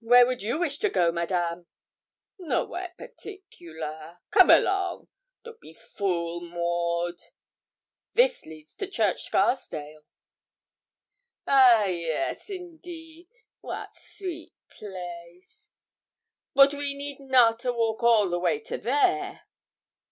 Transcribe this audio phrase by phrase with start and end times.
[0.00, 1.68] 'Where do you wish to go, Madame?'
[2.40, 5.06] 'Nowhere particular come along;
[5.44, 7.20] don't be fool, Maud.'
[8.14, 10.02] 'This leads to Church Scarsdale.'
[11.46, 13.28] 'A yes indeed!
[13.62, 15.70] wat sweet place!
[16.52, 19.42] bote we need not a walk all the way to there.'